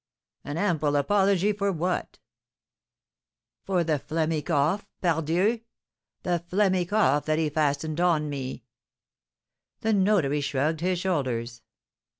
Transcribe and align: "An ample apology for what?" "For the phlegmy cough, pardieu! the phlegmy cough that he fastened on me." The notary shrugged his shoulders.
"An 0.43 0.57
ample 0.57 0.95
apology 0.95 1.53
for 1.53 1.71
what?" 1.71 2.17
"For 3.65 3.83
the 3.83 3.99
phlegmy 3.99 4.43
cough, 4.43 4.83
pardieu! 4.99 5.59
the 6.23 6.43
phlegmy 6.49 6.89
cough 6.89 7.25
that 7.25 7.37
he 7.37 7.49
fastened 7.51 8.01
on 8.01 8.27
me." 8.27 8.63
The 9.81 9.93
notary 9.93 10.41
shrugged 10.41 10.81
his 10.81 10.97
shoulders. 10.97 11.61